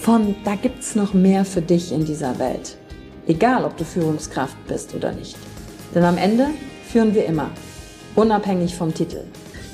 von 0.00 0.34
da 0.44 0.54
gibt's 0.54 0.94
noch 0.94 1.12
mehr 1.12 1.44
für 1.44 1.60
dich 1.60 1.92
in 1.92 2.04
dieser 2.04 2.38
Welt. 2.38 2.76
Egal, 3.26 3.64
ob 3.64 3.76
du 3.76 3.84
Führungskraft 3.84 4.56
bist 4.66 4.94
oder 4.94 5.12
nicht. 5.12 5.36
Denn 5.94 6.04
am 6.04 6.16
Ende 6.16 6.48
führen 6.88 7.14
wir 7.14 7.26
immer, 7.26 7.50
unabhängig 8.14 8.74
vom 8.74 8.94
Titel. 8.94 9.24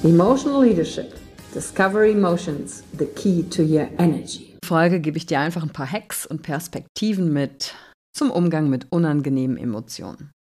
Emotional 0.02 0.64
Leadership. 0.64 1.14
Discover 1.55 2.05
Emotions, 2.05 2.83
the 2.98 3.06
key 3.06 3.45
to 3.45 3.62
your 3.62 3.89
energy. 3.98 4.55
In 4.61 4.67
Folge 4.67 4.98
gebe 4.98 5.19
ich 5.19 5.27
dir 5.27 5.39
einfach 5.39 5.62
ein 5.62 5.72
paar 5.72 5.91
Hacks 5.91 6.27
und 6.27 6.42
Perspektiven 6.42 7.33
mit 7.33 7.75
zum 8.12 8.30
Umgang 8.33 8.69
mit 8.69 8.91
unangenehmen 8.91 9.56
Emotionen. 9.56 10.33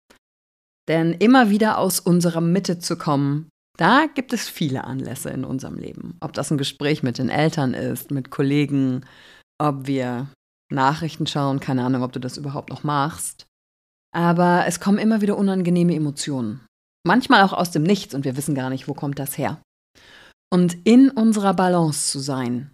Denn 0.89 1.13
immer 1.13 1.51
wieder 1.51 1.79
aus 1.79 2.01
unserer 2.01 2.41
Mitte 2.41 2.79
zu 2.79 2.97
kommen, 2.97 3.49
da 3.79 4.07
gibt 4.15 4.33
es 4.33 4.49
viele 4.49 4.85
Anlässe 4.85 5.31
in 5.31 5.45
unserem 5.45 5.77
Leben. 5.77 6.17
Ob 6.21 6.33
das 6.33 6.51
ein 6.51 6.59
Gespräch 6.59 7.03
mit 7.03 7.19
den 7.19 7.29
Eltern 7.29 7.75
ist, 7.75 8.11
mit 8.11 8.31
Kollegen, 8.31 9.05
ob 9.63 9.87
wir 9.87 10.29
Nachrichten 10.73 11.27
schauen, 11.27 11.61
keine 11.61 11.85
Ahnung, 11.85 12.03
ob 12.03 12.13
du 12.13 12.19
das 12.19 12.37
überhaupt 12.37 12.71
noch 12.71 12.83
machst. 12.83 13.47
Aber 14.15 14.65
es 14.67 14.81
kommen 14.81 14.99
immer 14.99 15.21
wieder 15.21 15.39
unangenehme 15.39 15.95
Emotionen. 15.95 16.67
Manchmal 17.07 17.43
auch 17.43 17.53
aus 17.53 17.71
dem 17.71 17.83
Nichts 17.83 18.15
und 18.15 18.25
wir 18.25 18.37
wissen 18.37 18.55
gar 18.55 18.71
nicht, 18.71 18.89
wo 18.89 18.95
kommt 18.95 19.19
das 19.19 19.39
her. 19.39 19.61
Und 20.53 20.77
in 20.85 21.11
unserer 21.11 21.55
Balance 21.55 22.11
zu 22.11 22.19
sein, 22.19 22.73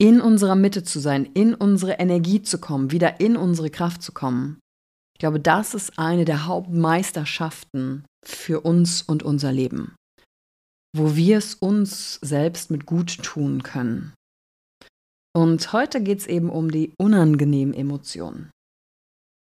in 0.00 0.20
unserer 0.20 0.56
Mitte 0.56 0.82
zu 0.82 1.00
sein, 1.00 1.24
in 1.24 1.54
unsere 1.54 1.94
Energie 1.94 2.42
zu 2.42 2.58
kommen, 2.58 2.90
wieder 2.90 3.20
in 3.20 3.36
unsere 3.36 3.70
Kraft 3.70 4.02
zu 4.02 4.12
kommen. 4.12 4.58
Ich 5.14 5.20
glaube, 5.20 5.40
das 5.40 5.74
ist 5.74 5.98
eine 5.98 6.24
der 6.24 6.46
Hauptmeisterschaften 6.46 8.04
für 8.24 8.60
uns 8.60 9.02
und 9.02 9.22
unser 9.22 9.52
Leben, 9.52 9.96
wo 10.94 11.16
wir 11.16 11.38
es 11.38 11.54
uns 11.54 12.14
selbst 12.16 12.70
mit 12.70 12.86
gut 12.86 13.22
tun 13.22 13.62
können. 13.62 14.12
Und 15.34 15.72
heute 15.72 16.02
geht 16.02 16.20
es 16.20 16.26
eben 16.26 16.50
um 16.50 16.70
die 16.70 16.94
unangenehmen 16.98 17.74
Emotionen. 17.74 18.50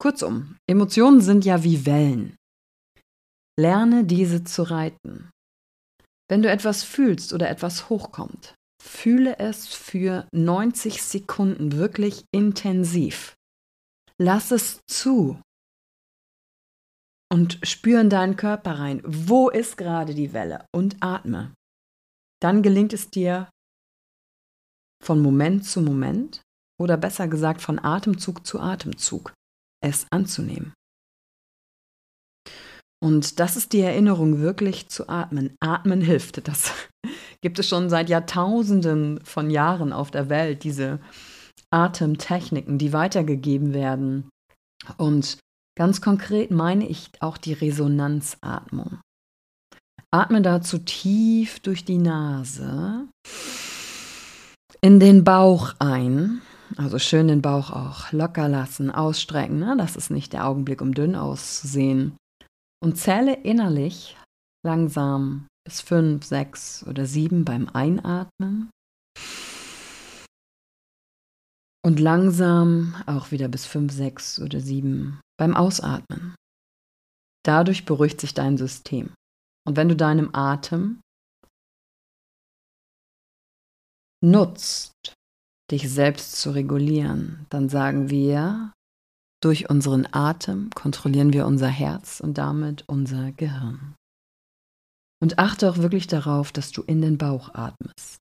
Kurzum, 0.00 0.56
Emotionen 0.68 1.20
sind 1.20 1.44
ja 1.44 1.62
wie 1.62 1.86
Wellen. 1.86 2.36
Lerne 3.58 4.04
diese 4.04 4.44
zu 4.44 4.62
reiten. 4.62 5.30
Wenn 6.28 6.42
du 6.42 6.50
etwas 6.50 6.82
fühlst 6.82 7.32
oder 7.32 7.50
etwas 7.50 7.90
hochkommt, 7.90 8.54
fühle 8.82 9.38
es 9.38 9.68
für 9.68 10.26
90 10.32 11.02
Sekunden 11.02 11.72
wirklich 11.72 12.24
intensiv. 12.32 13.34
Lass 14.18 14.50
es 14.50 14.80
zu 14.86 15.40
und 17.32 17.58
spüre 17.62 18.00
in 18.00 18.10
deinen 18.10 18.36
Körper 18.36 18.78
rein. 18.78 19.02
Wo 19.04 19.48
ist 19.48 19.76
gerade 19.76 20.14
die 20.14 20.32
Welle? 20.32 20.66
Und 20.74 20.96
atme. 21.00 21.54
Dann 22.40 22.62
gelingt 22.62 22.92
es 22.92 23.10
dir, 23.10 23.48
von 25.02 25.20
Moment 25.20 25.64
zu 25.64 25.80
Moment 25.80 26.42
oder 26.80 26.96
besser 26.96 27.28
gesagt 27.28 27.60
von 27.60 27.78
Atemzug 27.78 28.46
zu 28.46 28.60
Atemzug 28.60 29.32
es 29.82 30.06
anzunehmen. 30.10 30.74
Und 33.02 33.40
das 33.40 33.56
ist 33.56 33.72
die 33.72 33.80
Erinnerung, 33.80 34.40
wirklich 34.40 34.88
zu 34.88 35.08
atmen. 35.08 35.56
Atmen 35.60 36.02
hilft. 36.02 36.46
Das 36.46 36.72
gibt 37.40 37.58
es 37.58 37.68
schon 37.68 37.88
seit 37.88 38.10
Jahrtausenden 38.10 39.24
von 39.24 39.50
Jahren 39.50 39.92
auf 39.92 40.10
der 40.10 40.28
Welt, 40.28 40.64
diese 40.64 41.00
Atemtechniken, 41.70 42.76
die 42.76 42.92
weitergegeben 42.92 43.72
werden. 43.72 44.28
Und 44.98 45.38
ganz 45.78 46.02
konkret 46.02 46.50
meine 46.50 46.86
ich 46.86 47.10
auch 47.20 47.38
die 47.38 47.54
Resonanzatmung. 47.54 49.00
Atme 50.10 50.42
dazu 50.42 50.78
tief 50.78 51.60
durch 51.60 51.84
die 51.84 51.98
Nase 51.98 53.06
in 54.80 55.00
den 55.00 55.24
Bauch 55.24 55.74
ein. 55.78 56.42
Also 56.76 56.98
schön 56.98 57.28
den 57.28 57.42
Bauch 57.42 57.70
auch 57.70 58.12
locker 58.12 58.48
lassen, 58.48 58.90
ausstrecken. 58.90 59.58
Ne? 59.58 59.76
Das 59.76 59.96
ist 59.96 60.10
nicht 60.10 60.32
der 60.32 60.46
Augenblick, 60.46 60.80
um 60.80 60.94
dünn 60.94 61.16
auszusehen. 61.16 62.16
Und 62.82 62.96
zähle 62.96 63.34
innerlich 63.34 64.16
langsam 64.64 65.46
bis 65.66 65.80
fünf, 65.80 66.24
sechs 66.24 66.86
oder 66.86 67.06
sieben 67.06 67.44
beim 67.44 67.68
Einatmen. 67.68 68.70
Und 71.84 71.98
langsam 71.98 72.94
auch 73.06 73.30
wieder 73.30 73.48
bis 73.48 73.66
fünf, 73.66 73.92
sechs 73.92 74.40
oder 74.40 74.60
sieben 74.60 75.20
beim 75.38 75.56
Ausatmen. 75.56 76.34
Dadurch 77.44 77.84
beruhigt 77.84 78.20
sich 78.20 78.34
dein 78.34 78.58
System. 78.58 79.12
Und 79.66 79.76
wenn 79.76 79.88
du 79.88 79.96
deinem 79.96 80.30
Atem 80.34 81.00
nutzt, 84.22 85.14
dich 85.70 85.88
selbst 85.90 86.40
zu 86.40 86.50
regulieren, 86.50 87.46
dann 87.50 87.68
sagen 87.68 88.10
wir, 88.10 88.72
durch 89.42 89.70
unseren 89.70 90.06
Atem 90.12 90.70
kontrollieren 90.74 91.32
wir 91.32 91.46
unser 91.46 91.68
Herz 91.68 92.20
und 92.20 92.36
damit 92.36 92.84
unser 92.88 93.32
Gehirn. 93.32 93.94
Und 95.22 95.38
achte 95.38 95.70
auch 95.70 95.78
wirklich 95.78 96.06
darauf, 96.06 96.52
dass 96.52 96.72
du 96.72 96.82
in 96.82 97.00
den 97.00 97.18
Bauch 97.18 97.54
atmest. 97.54 98.18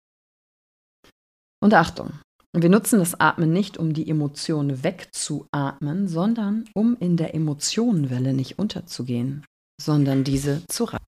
Und 1.62 1.74
Achtung, 1.74 2.20
wir 2.56 2.70
nutzen 2.70 3.00
das 3.00 3.20
Atmen 3.20 3.52
nicht, 3.52 3.78
um 3.78 3.94
die 3.94 4.10
Emotionen 4.10 4.84
wegzuatmen, 4.84 6.08
sondern 6.08 6.66
um 6.74 6.96
in 6.98 7.18
der 7.18 7.36
Emotionenwelle 7.36 8.34
nicht 8.34 8.58
unterzugehen, 8.58 9.46
sondern 9.80 10.24
diese 10.24 10.66
zu 10.68 10.86
reiten. 10.86 11.09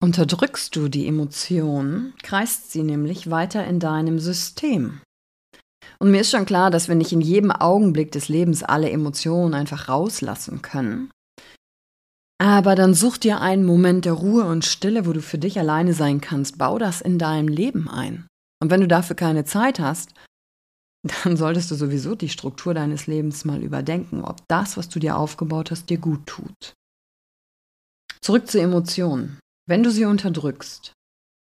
Unterdrückst 0.00 0.76
du 0.76 0.88
die 0.88 1.08
Emotion, 1.08 2.14
kreist 2.22 2.70
sie 2.70 2.84
nämlich 2.84 3.30
weiter 3.30 3.66
in 3.66 3.80
deinem 3.80 4.20
System. 4.20 5.00
Und 5.98 6.12
mir 6.12 6.20
ist 6.20 6.30
schon 6.30 6.46
klar, 6.46 6.70
dass 6.70 6.86
wir 6.86 6.94
nicht 6.94 7.12
in 7.12 7.20
jedem 7.20 7.50
Augenblick 7.50 8.12
des 8.12 8.28
Lebens 8.28 8.62
alle 8.62 8.90
Emotionen 8.90 9.54
einfach 9.54 9.88
rauslassen 9.88 10.62
können. 10.62 11.10
Aber 12.40 12.76
dann 12.76 12.94
such 12.94 13.18
dir 13.18 13.40
einen 13.40 13.64
Moment 13.64 14.04
der 14.04 14.12
Ruhe 14.12 14.44
und 14.44 14.64
Stille, 14.64 15.06
wo 15.06 15.12
du 15.12 15.20
für 15.20 15.38
dich 15.38 15.58
alleine 15.58 15.92
sein 15.92 16.20
kannst. 16.20 16.56
Bau 16.56 16.78
das 16.78 17.00
in 17.00 17.18
deinem 17.18 17.48
Leben 17.48 17.88
ein. 17.88 18.28
Und 18.62 18.70
wenn 18.70 18.80
du 18.80 18.86
dafür 18.86 19.16
keine 19.16 19.44
Zeit 19.44 19.80
hast, 19.80 20.14
dann 21.24 21.36
solltest 21.36 21.70
du 21.72 21.74
sowieso 21.74 22.14
die 22.14 22.28
Struktur 22.28 22.74
deines 22.74 23.08
Lebens 23.08 23.44
mal 23.44 23.62
überdenken, 23.62 24.22
ob 24.22 24.46
das, 24.46 24.76
was 24.76 24.88
du 24.88 25.00
dir 25.00 25.16
aufgebaut 25.16 25.72
hast, 25.72 25.90
dir 25.90 25.98
gut 25.98 26.26
tut. 26.26 26.74
Zurück 28.20 28.48
zu 28.48 28.60
Emotionen. 28.60 29.38
Wenn 29.68 29.82
du 29.82 29.90
sie 29.90 30.06
unterdrückst, 30.06 30.94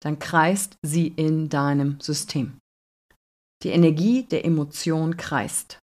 dann 0.02 0.18
kreist 0.18 0.76
sie 0.82 1.06
in 1.06 1.48
deinem 1.48 2.00
System. 2.00 2.58
Die 3.62 3.68
Energie 3.70 4.24
der 4.24 4.44
Emotion 4.44 5.16
kreist. 5.16 5.78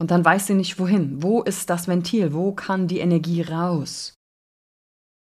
Und 0.00 0.12
dann 0.12 0.24
weiß 0.24 0.46
sie 0.46 0.54
nicht 0.54 0.78
wohin. 0.78 1.24
Wo 1.24 1.42
ist 1.42 1.68
das 1.68 1.88
Ventil? 1.88 2.32
Wo 2.32 2.52
kann 2.52 2.86
die 2.86 3.00
Energie 3.00 3.42
raus? 3.42 4.14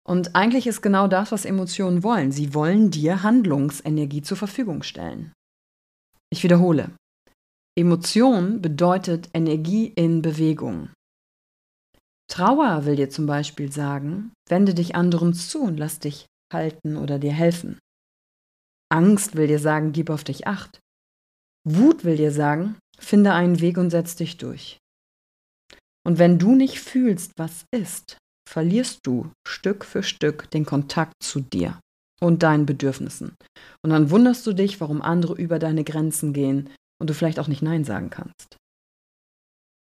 Und 0.06 0.36
eigentlich 0.36 0.68
ist 0.68 0.82
genau 0.82 1.08
das, 1.08 1.32
was 1.32 1.46
Emotionen 1.46 2.04
wollen. 2.04 2.34
Sie 2.34 2.54
wollen 2.54 2.92
dir 2.92 3.24
Handlungsenergie 3.24 4.22
zur 4.22 4.36
Verfügung 4.36 4.84
stellen. 4.84 5.32
Ich 6.30 6.44
wiederhole. 6.44 6.92
Emotion 7.78 8.62
bedeutet 8.62 9.30
Energie 9.34 9.88
in 9.88 10.22
Bewegung. 10.22 10.90
Trauer 12.28 12.86
will 12.86 12.96
dir 12.96 13.10
zum 13.10 13.26
Beispiel 13.26 13.72
sagen, 13.72 14.34
wende 14.50 14.74
dich 14.74 14.96
anderen 14.96 15.34
zu 15.34 15.62
und 15.64 15.78
lass 15.78 16.00
dich 16.00 16.26
halten 16.52 16.98
oder 16.98 17.20
dir 17.20 17.34
helfen. 17.34 17.80
Angst 18.92 19.36
will 19.36 19.48
dir 19.48 19.60
sagen, 19.60 19.92
gib 19.92 20.10
auf 20.10 20.24
dich 20.24 20.48
acht. 20.48 20.80
Wut 21.68 22.04
will 22.04 22.18
dir 22.18 22.32
sagen, 22.32 22.78
finde 23.00 23.34
einen 23.34 23.60
Weg 23.60 23.78
und 23.78 23.90
setz 23.90 24.16
dich 24.16 24.38
durch. 24.38 24.78
Und 26.06 26.20
wenn 26.20 26.38
du 26.38 26.56
nicht 26.56 26.80
fühlst, 26.80 27.32
was 27.38 27.66
ist, 27.72 28.18
verlierst 28.48 29.00
du 29.04 29.32
Stück 29.48 29.84
für 29.84 30.04
Stück 30.04 30.50
den 30.52 30.66
Kontakt 30.66 31.14
zu 31.22 31.40
dir 31.40 31.80
und 32.22 32.44
deinen 32.44 32.66
Bedürfnissen. 32.66 33.36
Und 33.84 33.90
dann 33.90 34.12
wunderst 34.12 34.46
du 34.46 34.54
dich, 34.54 34.80
warum 34.80 35.02
andere 35.02 35.34
über 35.34 35.58
deine 35.58 35.84
Grenzen 35.84 36.32
gehen 36.32 36.70
und 37.02 37.10
du 37.10 37.14
vielleicht 37.14 37.40
auch 37.40 37.48
nicht 37.48 37.64
Nein 37.64 37.84
sagen 37.84 38.12
kannst. 38.12 38.58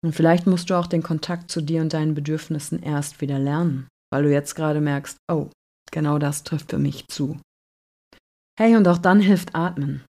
Und 0.04 0.14
vielleicht 0.14 0.46
musst 0.46 0.68
du 0.68 0.74
auch 0.74 0.86
den 0.86 1.02
Kontakt 1.02 1.50
zu 1.50 1.60
dir 1.60 1.80
und 1.80 1.92
deinen 1.92 2.14
Bedürfnissen 2.14 2.82
erst 2.82 3.20
wieder 3.20 3.38
lernen, 3.38 3.88
weil 4.12 4.24
du 4.24 4.30
jetzt 4.30 4.54
gerade 4.54 4.80
merkst, 4.80 5.16
oh, 5.30 5.50
genau 5.90 6.18
das 6.18 6.42
trifft 6.42 6.70
für 6.70 6.78
mich 6.78 7.08
zu. 7.08 7.40
Hey, 8.58 8.76
und 8.76 8.86
auch 8.86 8.98
dann 8.98 9.20
hilft 9.20 9.54
Atmen. 9.54 10.04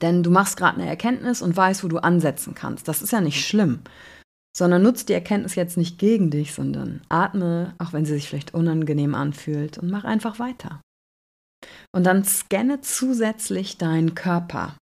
Denn 0.00 0.22
du 0.22 0.30
machst 0.30 0.56
gerade 0.56 0.80
eine 0.80 0.88
Erkenntnis 0.88 1.42
und 1.42 1.56
weißt, 1.56 1.82
wo 1.82 1.88
du 1.88 1.98
ansetzen 1.98 2.54
kannst. 2.54 2.88
Das 2.88 3.02
ist 3.02 3.12
ja 3.12 3.20
nicht 3.20 3.44
schlimm 3.44 3.80
sondern 4.58 4.82
nutzt 4.82 5.08
die 5.08 5.12
Erkenntnis 5.12 5.54
jetzt 5.54 5.76
nicht 5.76 5.98
gegen 5.98 6.30
dich, 6.30 6.52
sondern 6.52 7.00
atme, 7.08 7.74
auch 7.78 7.92
wenn 7.92 8.04
sie 8.04 8.14
sich 8.14 8.28
vielleicht 8.28 8.54
unangenehm 8.54 9.14
anfühlt, 9.14 9.78
und 9.78 9.88
mach 9.88 10.04
einfach 10.04 10.40
weiter. 10.40 10.80
Und 11.94 12.04
dann 12.04 12.24
scanne 12.24 12.80
zusätzlich 12.80 13.78
deinen 13.78 14.16
Körper. 14.16 14.76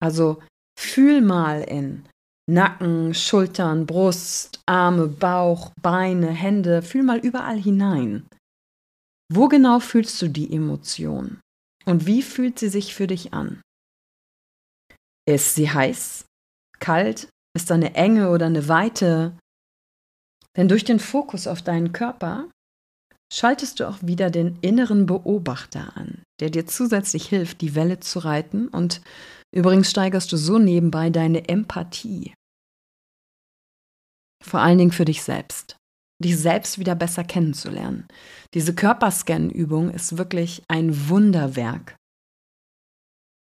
Also 0.00 0.40
fühl 0.78 1.20
mal 1.22 1.62
in 1.62 2.06
Nacken, 2.50 3.14
Schultern, 3.14 3.86
Brust, 3.86 4.60
Arme, 4.66 5.06
Bauch, 5.06 5.70
Beine, 5.80 6.30
Hände, 6.30 6.82
fühl 6.82 7.04
mal 7.04 7.18
überall 7.20 7.56
hinein. 7.56 8.26
Wo 9.32 9.46
genau 9.46 9.78
fühlst 9.78 10.20
du 10.20 10.28
die 10.28 10.52
Emotion? 10.52 11.40
Und 11.86 12.06
wie 12.06 12.22
fühlt 12.22 12.58
sie 12.58 12.68
sich 12.68 12.92
für 12.92 13.06
dich 13.06 13.32
an? 13.32 13.62
Ist 15.28 15.54
sie 15.54 15.70
heiß, 15.70 16.24
kalt, 16.80 17.28
ist 17.56 17.70
da 17.70 17.74
eine 17.74 17.94
Enge 17.94 18.30
oder 18.30 18.46
eine 18.46 18.66
Weite? 18.66 19.38
Denn 20.56 20.66
durch 20.66 20.82
den 20.84 20.98
Fokus 20.98 21.46
auf 21.46 21.62
deinen 21.62 21.92
Körper 21.92 22.50
schaltest 23.32 23.78
du 23.78 23.88
auch 23.88 23.98
wieder 24.02 24.28
den 24.28 24.58
inneren 24.60 25.06
Beobachter 25.06 25.96
an, 25.96 26.24
der 26.40 26.50
dir 26.50 26.66
zusätzlich 26.66 27.28
hilft, 27.28 27.60
die 27.60 27.76
Welle 27.76 28.00
zu 28.00 28.18
reiten 28.18 28.66
und 28.66 29.02
übrigens 29.54 29.88
steigerst 29.88 30.32
du 30.32 30.36
so 30.36 30.58
nebenbei 30.58 31.10
deine 31.10 31.48
Empathie. 31.48 32.34
Vor 34.42 34.60
allen 34.60 34.78
Dingen 34.78 34.92
für 34.92 35.04
dich 35.04 35.22
selbst. 35.22 35.76
Dich 36.22 36.38
selbst 36.38 36.78
wieder 36.78 36.94
besser 36.94 37.24
kennenzulernen. 37.24 38.06
Diese 38.54 38.74
Körperscan-Übung 38.74 39.90
ist 39.90 40.18
wirklich 40.18 40.62
ein 40.68 41.08
Wunderwerk. 41.08 41.96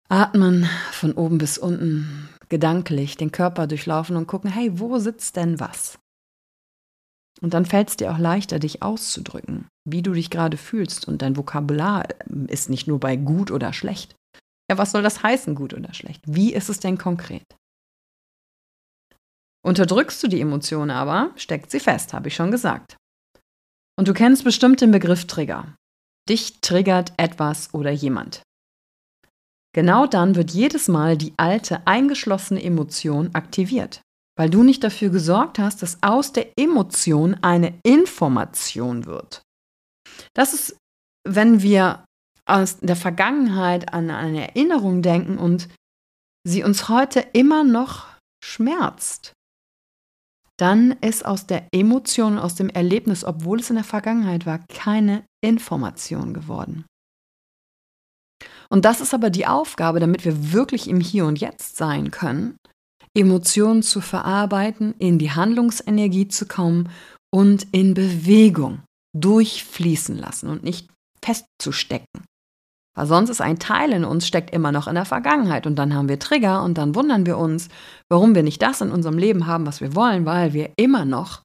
Atmen 0.10 0.70
von 0.92 1.14
oben 1.14 1.38
bis 1.38 1.58
unten, 1.58 2.30
gedanklich 2.50 3.16
den 3.16 3.32
Körper 3.32 3.68
durchlaufen 3.68 4.16
und 4.18 4.28
gucken, 4.28 4.52
hey, 4.52 4.80
wo 4.80 5.00
sitzt 5.00 5.38
denn 5.38 5.60
was? 5.60 5.98
Und 7.42 7.54
dann 7.54 7.66
fällt 7.66 7.90
es 7.90 7.98
dir 7.98 8.12
auch 8.12 8.18
leichter, 8.18 8.60
dich 8.60 8.84
auszudrücken, 8.84 9.68
wie 9.86 10.02
du 10.02 10.14
dich 10.14 10.30
gerade 10.30 10.58
fühlst. 10.58 11.08
Und 11.08 11.22
dein 11.22 11.38
Vokabular 11.38 12.06
ähm, 12.30 12.46
ist 12.48 12.70
nicht 12.70 12.88
nur 12.88 13.00
bei 13.00 13.16
gut 13.16 13.52
oder 13.52 13.74
schlecht. 13.74 14.16
Ja, 14.70 14.78
was 14.78 14.92
soll 14.92 15.02
das 15.02 15.24
heißen, 15.24 15.56
gut 15.56 15.74
oder 15.74 15.94
schlecht? 15.94 16.22
Wie 16.26 16.54
ist 16.54 16.70
es 16.70 16.80
denn 16.80 16.98
konkret? 16.98 17.44
Unterdrückst 19.64 20.22
du 20.24 20.28
die 20.28 20.42
Emotion 20.42 20.90
aber, 20.90 21.32
steckt 21.36 21.72
sie 21.72 21.80
fest, 21.80 22.14
habe 22.14 22.30
ich 22.30 22.36
schon 22.36 22.52
gesagt. 22.52 22.98
Und 23.98 24.08
du 24.08 24.14
kennst 24.14 24.44
bestimmt 24.44 24.82
den 24.82 24.92
Begriff 24.92 25.26
Trigger. 25.28 25.76
Dich 26.28 26.62
triggert 26.62 27.14
etwas 27.18 27.74
oder 27.74 27.92
jemand. 27.92 28.42
Genau 29.74 30.06
dann 30.06 30.36
wird 30.36 30.52
jedes 30.52 30.88
Mal 30.88 31.18
die 31.18 31.34
alte 31.38 31.86
eingeschlossene 31.88 32.62
Emotion 32.62 33.34
aktiviert, 33.34 34.02
weil 34.38 34.50
du 34.50 34.64
nicht 34.64 34.84
dafür 34.84 35.10
gesorgt 35.10 35.60
hast, 35.60 35.82
dass 35.82 36.02
aus 36.02 36.34
der 36.34 36.52
Emotion 36.58 37.38
eine 37.42 37.80
Information 37.84 39.06
wird. 39.06 39.42
Das 40.34 40.54
ist, 40.54 40.78
wenn 41.28 41.62
wir 41.62 42.04
aus 42.46 42.80
der 42.80 42.96
Vergangenheit 42.96 43.94
an 43.94 44.10
eine 44.10 44.50
Erinnerung 44.50 45.02
denken 45.02 45.38
und 45.38 45.70
sie 46.44 46.64
uns 46.64 46.90
heute 46.90 47.22
immer 47.34 47.64
noch 47.64 48.08
schmerzt, 48.44 49.34
dann 50.62 50.92
ist 51.02 51.26
aus 51.26 51.48
der 51.48 51.68
Emotion, 51.74 52.38
aus 52.38 52.54
dem 52.54 52.70
Erlebnis, 52.70 53.26
obwohl 53.26 53.60
es 53.60 53.72
in 53.72 53.78
der 53.78 53.84
Vergangenheit 53.84 54.46
war, 54.46 54.60
keine 54.68 55.26
Information 55.44 56.36
geworden. 56.36 56.86
Und 58.70 58.86
das 58.86 59.02
ist 59.02 59.14
aber 59.14 59.32
die 59.32 59.48
Aufgabe, 59.48 60.00
damit 60.00 60.24
wir 60.24 60.54
wirklich 60.54 60.88
im 60.88 61.00
Hier 61.00 61.26
und 61.26 61.42
Jetzt 61.42 61.78
sein 61.78 62.12
können, 62.12 62.58
Emotionen 63.18 63.82
zu 63.82 64.02
verarbeiten, 64.02 64.94
in 65.00 65.18
die 65.18 65.32
Handlungsenergie 65.32 66.28
zu 66.28 66.48
kommen 66.48 66.90
und 67.34 67.68
in 67.72 67.94
Bewegung 67.94 68.84
durchfließen 69.18 70.16
lassen 70.16 70.48
und 70.48 70.64
nicht 70.64 70.90
festzustecken. 71.24 72.24
Weil 72.94 73.08
sonst 73.08 73.30
ist 73.30 73.42
ein 73.42 73.60
Teil 73.60 73.94
in 73.94 74.04
uns 74.04 74.28
steckt 74.28 74.52
immer 74.52 74.72
noch 74.72 74.88
in 74.88 74.96
der 74.96 75.06
Vergangenheit 75.06 75.66
und 75.66 75.76
dann 75.78 75.94
haben 75.94 76.10
wir 76.10 76.20
Trigger 76.20 76.64
und 76.64 76.78
dann 76.78 76.94
wundern 76.94 77.26
wir 77.26 77.38
uns, 77.38 77.70
warum 78.10 78.36
wir 78.36 78.44
nicht 78.44 78.62
das 78.62 78.82
in 78.82 78.92
unserem 78.92 79.18
Leben 79.18 79.48
haben, 79.48 79.66
was 79.66 79.80
wir 79.80 79.96
wollen, 79.96 80.26
weil 80.26 80.54
wir 80.54 80.72
immer 80.76 81.06
noch 81.06 81.44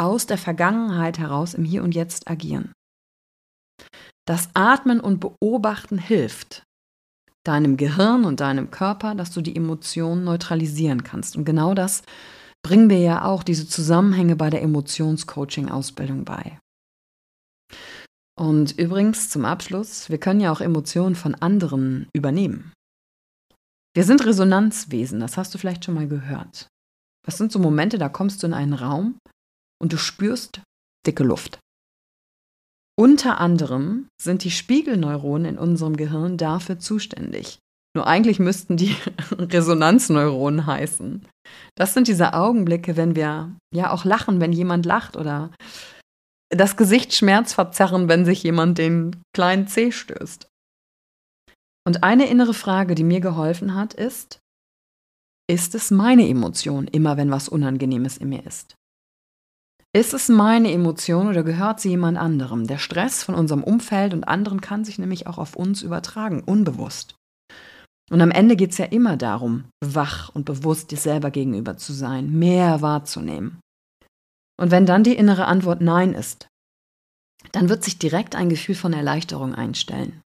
aus 0.00 0.26
der 0.26 0.38
Vergangenheit 0.38 1.18
heraus 1.18 1.54
im 1.54 1.64
Hier 1.64 1.84
und 1.84 1.94
Jetzt 1.94 2.28
agieren. 2.28 2.72
Das 4.26 4.48
Atmen 4.54 5.00
und 5.00 5.20
Beobachten 5.20 5.98
hilft 5.98 6.64
deinem 7.44 7.76
Gehirn 7.76 8.24
und 8.24 8.40
deinem 8.40 8.70
Körper, 8.70 9.14
dass 9.14 9.30
du 9.30 9.42
die 9.42 9.54
Emotionen 9.54 10.24
neutralisieren 10.24 11.04
kannst. 11.04 11.36
Und 11.36 11.44
genau 11.44 11.74
das 11.74 12.02
bringen 12.64 12.88
wir 12.88 12.98
ja 12.98 13.24
auch 13.24 13.42
diese 13.42 13.68
Zusammenhänge 13.68 14.34
bei 14.34 14.50
der 14.50 14.62
Emotionscoaching-Ausbildung 14.62 16.24
bei. 16.24 16.58
Und 18.36 18.78
übrigens 18.78 19.30
zum 19.30 19.44
Abschluss, 19.44 20.10
wir 20.10 20.18
können 20.18 20.40
ja 20.40 20.50
auch 20.50 20.60
Emotionen 20.60 21.14
von 21.14 21.34
anderen 21.34 22.08
übernehmen. 22.12 22.72
Wir 23.94 24.04
sind 24.04 24.26
Resonanzwesen, 24.26 25.20
das 25.20 25.36
hast 25.36 25.54
du 25.54 25.58
vielleicht 25.58 25.84
schon 25.84 25.94
mal 25.94 26.08
gehört. 26.08 26.66
Das 27.24 27.38
sind 27.38 27.52
so 27.52 27.58
Momente, 27.60 27.96
da 27.96 28.08
kommst 28.08 28.42
du 28.42 28.48
in 28.48 28.54
einen 28.54 28.74
Raum 28.74 29.18
und 29.80 29.92
du 29.92 29.96
spürst 29.96 30.60
dicke 31.06 31.22
Luft. 31.22 31.60
Unter 32.96 33.40
anderem 33.40 34.08
sind 34.20 34.44
die 34.44 34.50
Spiegelneuronen 34.50 35.54
in 35.54 35.58
unserem 35.58 35.96
Gehirn 35.96 36.36
dafür 36.36 36.78
zuständig. 36.78 37.58
Nur 37.96 38.06
eigentlich 38.06 38.40
müssten 38.40 38.76
die 38.76 38.96
Resonanzneuronen 39.30 40.66
heißen. 40.66 41.24
Das 41.76 41.94
sind 41.94 42.08
diese 42.08 42.34
Augenblicke, 42.34 42.96
wenn 42.96 43.14
wir 43.14 43.54
ja 43.72 43.90
auch 43.90 44.04
lachen, 44.04 44.40
wenn 44.40 44.52
jemand 44.52 44.86
lacht 44.86 45.16
oder 45.16 45.50
das 46.50 46.76
Gesicht 46.76 47.14
schmerzverzerren, 47.14 48.08
wenn 48.08 48.24
sich 48.24 48.42
jemand 48.42 48.78
den 48.78 49.22
kleinen 49.34 49.66
Zeh 49.66 49.92
stößt. 49.92 50.48
Und 51.86 52.02
eine 52.02 52.28
innere 52.28 52.54
Frage, 52.54 52.94
die 52.94 53.04
mir 53.04 53.20
geholfen 53.20 53.74
hat, 53.74 53.94
ist, 53.94 54.40
ist 55.50 55.74
es 55.74 55.90
meine 55.90 56.26
Emotion, 56.28 56.86
immer 56.86 57.16
wenn 57.16 57.30
was 57.30 57.48
Unangenehmes 57.48 58.16
in 58.16 58.30
mir 58.30 58.46
ist? 58.46 58.74
Ist 59.94 60.14
es 60.14 60.28
meine 60.28 60.72
Emotion 60.72 61.28
oder 61.28 61.44
gehört 61.44 61.80
sie 61.80 61.90
jemand 61.90 62.18
anderem? 62.18 62.66
Der 62.66 62.78
Stress 62.78 63.22
von 63.22 63.34
unserem 63.34 63.62
Umfeld 63.62 64.12
und 64.12 64.24
anderen 64.24 64.60
kann 64.60 64.84
sich 64.84 64.98
nämlich 64.98 65.26
auch 65.26 65.38
auf 65.38 65.54
uns 65.54 65.82
übertragen, 65.82 66.42
unbewusst. 66.42 67.14
Und 68.10 68.20
am 68.20 68.30
Ende 68.30 68.56
geht 68.56 68.72
es 68.72 68.78
ja 68.78 68.86
immer 68.86 69.16
darum, 69.16 69.64
wach 69.84 70.30
und 70.30 70.46
bewusst 70.46 70.90
dir 70.90 70.96
selber 70.96 71.30
gegenüber 71.30 71.76
zu 71.76 71.92
sein, 71.92 72.30
mehr 72.38 72.82
wahrzunehmen. 72.82 73.60
Und 74.56 74.70
wenn 74.70 74.86
dann 74.86 75.04
die 75.04 75.16
innere 75.16 75.46
Antwort 75.46 75.80
Nein 75.80 76.14
ist, 76.14 76.48
dann 77.52 77.68
wird 77.68 77.84
sich 77.84 77.98
direkt 77.98 78.34
ein 78.34 78.48
Gefühl 78.48 78.74
von 78.74 78.92
Erleichterung 78.92 79.54
einstellen. 79.54 80.22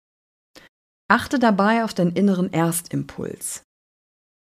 Achte 1.10 1.38
dabei 1.38 1.84
auf 1.84 1.94
den 1.94 2.10
inneren 2.10 2.52
Erstimpuls. 2.52 3.62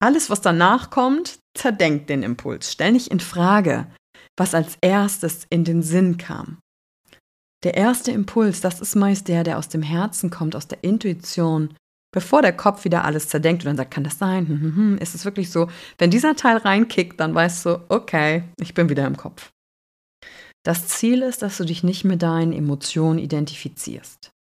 Alles, 0.01 0.31
was 0.31 0.41
danach 0.41 0.91
kommt, 0.91 1.39
zerdenkt 1.57 2.09
den 2.09 2.23
Impuls. 2.23 2.73
Stell 2.73 2.93
nicht 2.93 3.09
in 3.09 3.21
Frage, 3.21 3.87
was 4.37 4.55
als 4.55 4.77
erstes 4.81 5.47
in 5.51 5.65
den 5.65 5.83
Sinn 5.83 6.19
kam. 6.19 6.59
Der 7.65 7.75
erste 7.75 8.13
Impuls, 8.13 8.61
das 8.61 8.81
ist 8.81 8.95
meist 8.95 9.27
der, 9.27 9.43
der 9.43 9.59
aus 9.59 9.69
dem 9.69 9.83
Herzen 9.83 10.31
kommt, 10.31 10.55
aus 10.55 10.69
der 10.69 10.85
Intuition, 10.85 11.75
bevor 12.13 12.43
der 12.43 12.57
Kopf 12.57 12.85
wieder 12.85 13.05
alles 13.05 13.29
zerdenkt 13.29 13.63
und 13.63 13.67
dann 13.67 13.77
sagt, 13.77 13.91
kann 13.91 14.05
das 14.05 14.19
sein? 14.19 14.47
Hm, 14.47 14.61
hm, 14.61 14.77
hm. 14.77 14.99
Ist 14.99 15.17
es 15.17 15.25
wirklich 15.25 15.51
so? 15.51 15.69
Wenn 15.99 16.11
dieser 16.11 16.37
Teil 16.37 16.59
reinkickt, 16.59 17.19
dann 17.19 17.35
weißt 17.35 17.67
du, 17.67 17.85
okay, 17.89 18.45
ich 18.61 18.75
bin 18.75 18.89
wieder 18.89 19.07
im 19.07 19.17
Kopf. 19.17 19.51
Das 20.69 20.87
Ziel 20.87 21.23
ist, 21.23 21.41
dass 21.41 21.57
du 21.57 21.65
dich 21.65 21.83
nicht 21.83 22.05
mit 22.05 22.21
deinen 22.21 22.53
Emotionen 22.53 23.19
identifizierst. 23.19 24.33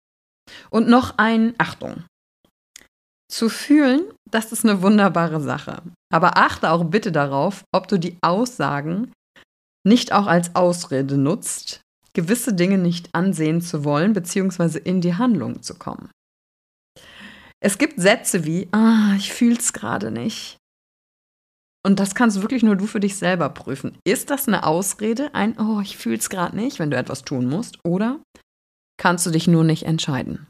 Und 0.69 0.89
noch 0.89 1.17
ein 1.17 1.55
Achtung. 1.57 2.03
Zu 3.31 3.47
fühlen, 3.47 4.01
das 4.29 4.51
ist 4.51 4.65
eine 4.65 4.81
wunderbare 4.81 5.39
Sache. 5.39 5.81
Aber 6.13 6.37
achte 6.37 6.71
auch 6.71 6.83
bitte 6.83 7.13
darauf, 7.13 7.63
ob 7.73 7.87
du 7.87 7.97
die 7.97 8.17
Aussagen 8.21 9.13
nicht 9.85 10.11
auch 10.11 10.27
als 10.27 10.53
Ausrede 10.53 11.17
nutzt, 11.17 11.79
gewisse 12.11 12.53
Dinge 12.53 12.77
nicht 12.77 13.15
ansehen 13.15 13.61
zu 13.61 13.85
wollen, 13.85 14.11
beziehungsweise 14.11 14.79
in 14.79 14.99
die 14.99 15.15
Handlung 15.15 15.61
zu 15.61 15.75
kommen. 15.75 16.11
Es 17.61 17.77
gibt 17.77 18.01
Sätze 18.01 18.43
wie, 18.43 18.67
ah, 18.73 19.13
ich 19.15 19.31
fühl's 19.31 19.71
gerade 19.71 20.11
nicht. 20.11 20.57
Und 21.87 22.01
das 22.01 22.15
kannst 22.15 22.41
wirklich 22.41 22.63
nur 22.63 22.75
du 22.75 22.85
für 22.85 22.99
dich 22.99 23.15
selber 23.15 23.47
prüfen. 23.47 23.97
Ist 24.03 24.29
das 24.29 24.49
eine 24.49 24.65
Ausrede, 24.65 25.33
ein, 25.33 25.57
oh, 25.57 25.79
ich 25.79 25.95
fühl's 25.95 26.29
gerade 26.29 26.53
nicht, 26.53 26.79
wenn 26.79 26.91
du 26.91 26.97
etwas 26.97 27.23
tun 27.23 27.47
musst? 27.47 27.79
Oder 27.85 28.19
kannst 28.99 29.25
du 29.25 29.29
dich 29.29 29.47
nur 29.47 29.63
nicht 29.63 29.83
entscheiden? 29.83 30.47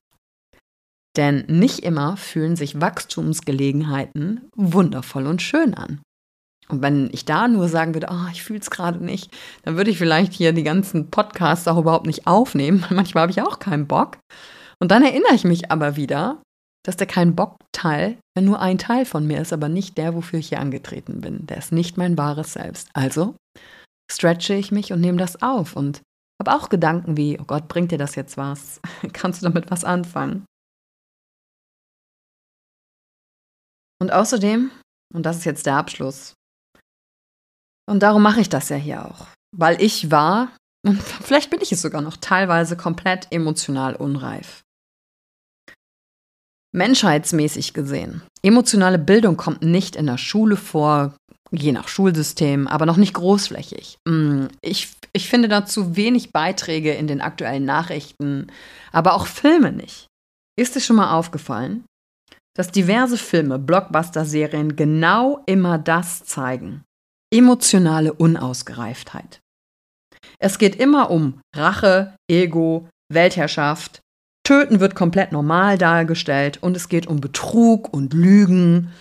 Denn 1.15 1.45
nicht 1.47 1.81
immer 1.81 2.17
fühlen 2.17 2.55
sich 2.55 2.81
Wachstumsgelegenheiten 2.81 4.49
wundervoll 4.55 5.27
und 5.27 5.43
schön 5.43 5.75
an. 5.75 6.01
Und 6.69 6.81
wenn 6.81 7.07
ich 7.11 7.23
da 7.23 7.47
nur 7.47 7.69
sagen 7.69 7.93
würde, 7.93 8.07
oh, 8.09 8.31
ich 8.31 8.41
fühle 8.41 8.61
es 8.61 8.71
gerade 8.71 9.05
nicht, 9.05 9.29
dann 9.61 9.77
würde 9.77 9.91
ich 9.91 9.99
vielleicht 9.99 10.33
hier 10.33 10.53
die 10.53 10.63
ganzen 10.63 11.11
Podcasts 11.11 11.67
auch 11.67 11.77
überhaupt 11.77 12.07
nicht 12.07 12.25
aufnehmen. 12.25 12.83
Manchmal 12.89 13.21
habe 13.21 13.31
ich 13.31 13.43
auch 13.43 13.59
keinen 13.59 13.85
Bock. 13.85 14.17
Und 14.79 14.89
dann 14.89 15.03
erinnere 15.03 15.35
ich 15.35 15.43
mich 15.43 15.69
aber 15.69 15.97
wieder, 15.97 16.41
dass 16.87 16.95
der 16.95 17.05
kein 17.05 17.35
Bock-Teil 17.35 18.17
ja 18.37 18.41
nur 18.41 18.61
ein 18.61 18.77
Teil 18.77 19.05
von 19.05 19.27
mir 19.27 19.41
ist, 19.41 19.51
aber 19.51 19.67
nicht 19.67 19.97
der, 19.97 20.15
wofür 20.15 20.39
ich 20.39 20.49
hier 20.49 20.61
angetreten 20.61 21.19
bin. 21.19 21.45
Der 21.45 21.57
ist 21.57 21.73
nicht 21.73 21.97
mein 21.97 22.17
wahres 22.17 22.53
Selbst. 22.53 22.89
Also 22.93 23.35
stretche 24.09 24.53
ich 24.53 24.71
mich 24.71 24.93
und 24.93 25.01
nehme 25.01 25.17
das 25.17 25.41
auf 25.41 25.75
und 25.75 26.01
habe 26.41 26.55
auch 26.55 26.69
Gedanken 26.69 27.17
wie, 27.17 27.37
oh 27.41 27.43
Gott, 27.43 27.67
bringt 27.67 27.91
dir 27.91 27.97
das 27.97 28.15
jetzt 28.15 28.37
was? 28.37 28.79
Kannst 29.11 29.41
du 29.41 29.43
damit 29.43 29.69
was 29.69 29.83
anfangen? 29.83 30.45
Und 33.99 34.13
außerdem, 34.13 34.71
und 35.13 35.25
das 35.25 35.39
ist 35.39 35.45
jetzt 35.45 35.65
der 35.65 35.75
Abschluss, 35.75 36.35
und 37.89 38.01
darum 38.01 38.21
mache 38.21 38.39
ich 38.39 38.47
das 38.47 38.69
ja 38.69 38.77
hier 38.77 39.05
auch. 39.05 39.27
Weil 39.53 39.81
ich 39.81 40.09
war, 40.09 40.55
und 40.85 41.01
vielleicht 41.21 41.49
bin 41.49 41.59
ich 41.59 41.73
es 41.73 41.81
sogar 41.81 42.01
noch 42.01 42.15
teilweise 42.15 42.77
komplett 42.77 43.27
emotional 43.31 43.97
unreif. 43.97 44.63
Menschheitsmäßig 46.77 47.73
gesehen. 47.73 48.21
Emotionale 48.41 48.99
Bildung 48.99 49.35
kommt 49.37 49.61
nicht 49.61 49.95
in 49.95 50.05
der 50.05 50.17
Schule 50.17 50.55
vor, 50.55 51.15
je 51.51 51.71
nach 51.71 51.87
Schulsystem, 51.87 52.67
aber 52.67 52.85
noch 52.85 52.97
nicht 52.97 53.13
großflächig. 53.13 53.97
Mm, 54.07 54.45
ich, 54.61 54.89
ich 55.13 55.29
finde 55.29 55.47
dazu 55.47 55.95
wenig 55.95 56.31
Beiträge 56.31 56.93
in 56.93 57.07
den 57.07 57.21
aktuellen 57.21 57.65
Nachrichten, 57.65 58.47
aber 58.91 59.13
auch 59.13 59.27
Filme 59.27 59.71
nicht. 59.71 60.07
Ist 60.57 60.75
dir 60.75 60.81
schon 60.81 60.95
mal 60.95 61.17
aufgefallen, 61.17 61.83
dass 62.55 62.71
diverse 62.71 63.17
Filme, 63.17 63.59
Blockbuster-Serien 63.59 64.75
genau 64.75 65.43
immer 65.45 65.77
das 65.77 66.23
zeigen? 66.25 66.83
emotionale 67.33 68.13
Unausgereiftheit. 68.13 69.41
Es 70.39 70.57
geht 70.57 70.75
immer 70.75 71.09
um 71.09 71.41
Rache, 71.55 72.15
Ego, 72.29 72.87
Weltherrschaft. 73.11 74.01
Töten 74.47 74.79
wird 74.79 74.95
komplett 74.95 75.33
normal 75.33 75.77
dargestellt 75.77 76.63
und 76.63 76.77
es 76.77 76.87
geht 76.87 77.05
um 77.05 77.19
Betrug 77.19 77.93
und 77.93 78.13
Lügen. 78.13 78.93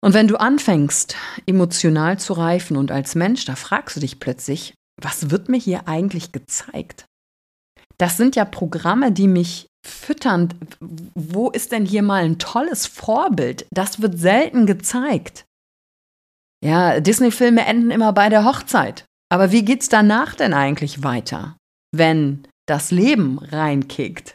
Und 0.00 0.12
wenn 0.12 0.26
du 0.26 0.34
anfängst, 0.34 1.14
emotional 1.46 2.18
zu 2.18 2.32
reifen 2.32 2.76
und 2.76 2.90
als 2.90 3.14
Mensch, 3.14 3.44
da 3.44 3.54
fragst 3.54 3.94
du 3.94 4.00
dich 4.00 4.18
plötzlich, 4.18 4.74
was 5.00 5.30
wird 5.30 5.48
mir 5.48 5.56
hier 5.56 5.86
eigentlich 5.86 6.32
gezeigt? 6.32 7.04
Das 7.96 8.16
sind 8.16 8.34
ja 8.34 8.44
Programme, 8.44 9.12
die 9.12 9.28
mich 9.28 9.68
füttern. 9.86 10.52
Wo 11.14 11.50
ist 11.50 11.70
denn 11.70 11.86
hier 11.86 12.02
mal 12.02 12.24
ein 12.24 12.40
tolles 12.40 12.88
Vorbild? 12.88 13.66
Das 13.70 14.02
wird 14.02 14.18
selten 14.18 14.66
gezeigt. 14.66 15.44
Ja, 16.64 16.98
Disney-Filme 16.98 17.64
enden 17.64 17.92
immer 17.92 18.12
bei 18.12 18.30
der 18.30 18.44
Hochzeit. 18.44 19.04
Aber 19.28 19.52
wie 19.52 19.64
geht's 19.64 19.88
danach 19.88 20.34
denn 20.34 20.54
eigentlich 20.54 21.04
weiter, 21.04 21.56
wenn 21.94 22.48
das 22.68 22.90
Leben 22.90 23.38
reinkickt? 23.38 24.34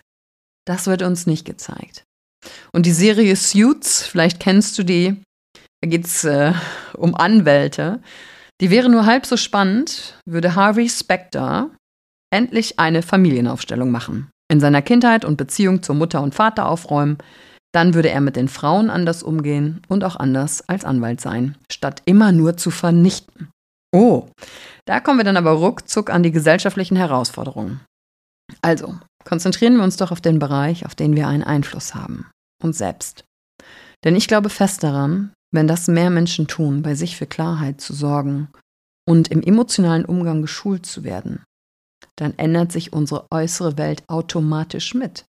Das 0.66 0.88
wird 0.88 1.02
uns 1.02 1.28
nicht 1.28 1.46
gezeigt. 1.46 2.04
Und 2.72 2.86
die 2.86 2.92
Serie 2.92 3.36
Suits, 3.36 4.06
vielleicht 4.06 4.40
kennst 4.40 4.78
du 4.78 4.84
die, 4.84 5.22
da 5.82 5.90
geht's 5.90 6.24
äh, 6.24 6.54
um 6.96 7.16
Anwälte. 7.16 8.02
Die 8.62 8.70
wäre 8.70 8.90
nur 8.90 9.06
halb 9.06 9.26
so 9.26 9.38
spannend, 9.38 10.18
würde 10.26 10.56
Harvey 10.56 10.90
Specter 10.90 11.72
endlich 12.34 12.80
eine 12.80 13.02
Familienaufstellung 13.02 13.92
machen. 13.92 14.30
In 14.52 14.60
seiner 14.60 14.82
Kindheit 14.82 15.26
und 15.26 15.38
Beziehung 15.38 15.84
zur 15.84 15.96
Mutter 15.96 16.22
und 16.22 16.36
Vater 16.36 16.68
aufräumen, 16.68 17.18
dann 17.74 17.94
würde 17.94 18.10
er 18.10 18.22
mit 18.22 18.36
den 18.36 18.48
Frauen 18.48 18.90
anders 18.90 19.24
umgehen 19.24 19.82
und 19.88 20.04
auch 20.04 20.16
anders 20.16 20.68
als 20.70 20.86
Anwalt 20.86 21.22
sein, 21.22 21.58
statt 21.72 22.02
immer 22.06 22.32
nur 22.32 22.56
zu 22.56 22.72
vernichten. 22.72 23.50
Oh, 23.94 24.28
da 24.86 25.00
kommen 25.00 25.20
wir 25.20 25.24
dann 25.24 25.38
aber 25.38 25.52
ruckzuck 25.52 26.10
an 26.10 26.24
die 26.24 26.32
gesellschaftlichen 26.32 26.96
Herausforderungen. 26.96 27.82
Also, 28.62 28.96
konzentrieren 29.26 29.76
wir 29.76 29.84
uns 29.84 29.98
doch 29.98 30.12
auf 30.12 30.22
den 30.22 30.40
Bereich, 30.40 30.86
auf 30.86 30.96
den 30.96 31.16
wir 31.16 31.28
einen 31.28 31.44
Einfluss 31.44 31.96
haben, 31.96 32.30
uns 32.62 32.78
selbst. 32.78 33.26
Denn 34.04 34.16
ich 34.16 34.28
glaube 34.28 34.50
fest 34.50 34.84
daran, 34.84 35.34
wenn 35.52 35.68
das 35.68 35.88
mehr 35.88 36.10
Menschen 36.10 36.48
tun, 36.48 36.82
bei 36.82 36.96
sich 36.96 37.16
für 37.16 37.28
Klarheit 37.28 37.80
zu 37.80 37.94
sorgen 37.94 38.50
und 39.08 39.30
im 39.30 39.42
emotionalen 39.42 40.06
Umgang 40.06 40.42
geschult 40.42 40.86
zu 40.86 41.04
werden, 41.04 41.44
dann 42.16 42.38
ändert 42.38 42.72
sich 42.72 42.94
unsere 42.94 43.28
äußere 43.32 43.78
Welt 43.78 44.04
automatisch 44.08 44.94
mit. 44.94 45.26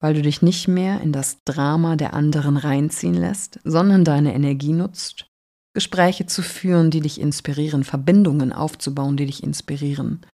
Weil 0.00 0.14
du 0.14 0.22
dich 0.22 0.42
nicht 0.42 0.68
mehr 0.68 1.00
in 1.00 1.12
das 1.12 1.38
Drama 1.44 1.96
der 1.96 2.14
anderen 2.14 2.56
reinziehen 2.56 3.14
lässt, 3.14 3.60
sondern 3.64 4.04
deine 4.04 4.34
Energie 4.34 4.72
nutzt, 4.72 5.26
Gespräche 5.74 6.26
zu 6.26 6.42
führen, 6.42 6.90
die 6.90 7.00
dich 7.00 7.20
inspirieren, 7.20 7.84
Verbindungen 7.84 8.52
aufzubauen, 8.52 9.16
die 9.16 9.26
dich 9.26 9.42
inspirieren, 9.42 10.24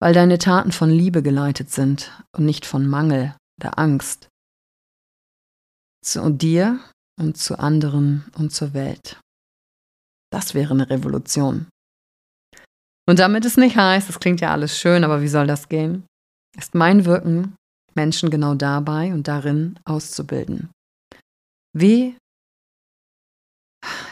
weil 0.00 0.14
deine 0.14 0.38
Taten 0.38 0.72
von 0.72 0.90
Liebe 0.90 1.22
geleitet 1.22 1.70
sind 1.70 2.10
und 2.36 2.44
nicht 2.44 2.66
von 2.66 2.88
Mangel 2.88 3.36
oder 3.60 3.78
Angst. 3.78 4.28
Zu 6.02 6.30
dir 6.30 6.80
und 7.18 7.36
zu 7.36 7.58
anderen 7.58 8.24
und 8.36 8.52
zur 8.52 8.72
Welt. 8.72 9.20
Das 10.32 10.54
wäre 10.54 10.72
eine 10.72 10.88
Revolution. 10.88 11.68
Und 13.06 13.18
damit 13.18 13.44
es 13.44 13.56
nicht 13.56 13.76
heißt, 13.76 14.08
das 14.08 14.20
klingt 14.20 14.40
ja 14.40 14.52
alles 14.52 14.78
schön, 14.78 15.04
aber 15.04 15.20
wie 15.20 15.28
soll 15.28 15.46
das 15.46 15.68
gehen? 15.68 16.06
Ist 16.56 16.74
mein 16.74 17.04
Wirken 17.04 17.54
Menschen 17.94 18.30
genau 18.30 18.54
dabei 18.54 19.12
und 19.12 19.28
darin 19.28 19.78
auszubilden. 19.84 20.70
Wie, 21.76 22.16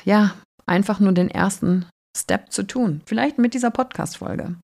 ja, 0.04 0.34
einfach 0.66 1.00
nur 1.00 1.12
den 1.12 1.30
ersten 1.30 1.86
Step 2.16 2.52
zu 2.52 2.66
tun, 2.66 3.02
vielleicht 3.06 3.38
mit 3.38 3.54
dieser 3.54 3.70
Podcast-Folge. 3.70 4.56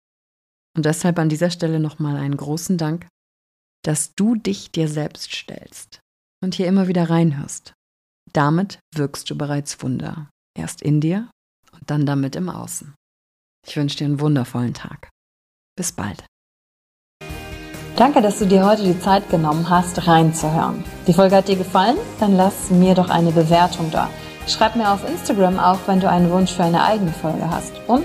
Und 0.77 0.87
deshalb 0.87 1.19
an 1.19 1.29
dieser 1.29 1.51
Stelle 1.51 1.81
nochmal 1.81 2.17
einen 2.17 2.37
großen 2.37 2.79
Dank, 2.79 3.07
dass 3.85 4.15
du 4.15 4.35
dich 4.35 4.71
dir 4.71 4.89
selbst 4.89 5.33
stellst 5.33 6.01
und 6.43 6.55
hier 6.55 6.67
immer 6.67 6.89
wieder 6.89 7.09
reinhörst. 7.11 7.75
Damit 8.33 8.81
wirkst 8.95 9.31
du 9.31 9.37
bereits 9.37 9.81
Wunder. 9.83 10.29
Erst 10.57 10.83
in 10.83 11.01
dir 11.01 11.31
und 11.73 11.91
dann 11.91 12.07
damit 12.07 12.37
im 12.37 12.49
Außen. 12.49 12.95
Ich 13.67 13.77
wünsche 13.77 13.99
dir 13.99 14.07
einen 14.07 14.21
wundervollen 14.21 14.75
Tag. 14.75 15.11
Bis 15.77 15.93
bald. 15.93 16.25
Danke, 17.97 18.23
dass 18.23 18.41
du 18.41 18.47
dir 18.47 18.67
heute 18.67 18.83
die 18.83 18.99
Zeit 18.99 19.29
genommen 19.31 19.71
hast, 19.71 20.07
reinzuhören. 20.07 20.85
Die 21.07 21.13
Folge 21.13 21.37
hat 21.37 21.49
dir 21.49 21.57
gefallen? 21.57 21.97
Dann 22.19 22.37
lass 22.37 22.71
mir 22.71 22.95
doch 22.95 23.09
eine 23.09 23.31
Bewertung 23.31 23.91
da. 23.93 24.11
Schreib 24.49 24.77
mir 24.77 24.91
auf 24.91 25.09
Instagram 25.09 25.59
auch, 25.59 25.79
wenn 25.87 26.01
du 26.01 26.11
einen 26.11 26.31
Wunsch 26.31 26.53
für 26.53 26.65
eine 26.65 26.83
eigene 26.83 27.13
Folge 27.13 27.49
hast. 27.49 27.73
Und 27.87 28.05